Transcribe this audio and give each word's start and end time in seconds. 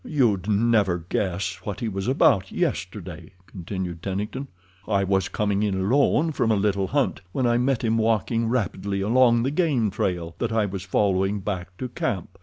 "You'd 0.03 0.49
never 0.49 1.05
guess 1.09 1.57
what 1.63 1.79
he 1.79 1.87
was 1.87 2.07
about 2.07 2.51
yesterday," 2.51 3.33
continued 3.45 4.01
Tennington. 4.01 4.47
"I 4.87 5.03
was 5.03 5.29
coming 5.29 5.61
in 5.61 5.75
alone 5.79 6.31
from 6.31 6.49
a 6.51 6.55
little 6.55 6.87
hunt 6.87 7.21
when 7.33 7.45
I 7.45 7.59
met 7.59 7.83
him 7.83 7.99
walking 7.99 8.47
rapidly 8.47 9.01
along 9.01 9.43
the 9.43 9.51
game 9.51 9.91
trail 9.91 10.33
that 10.39 10.51
I 10.51 10.65
was 10.65 10.81
following 10.81 11.39
back 11.39 11.77
to 11.77 11.87
camp. 11.87 12.39